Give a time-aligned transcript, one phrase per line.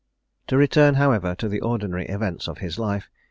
[0.47, 3.07] To return, however, to the ordinary events of his life.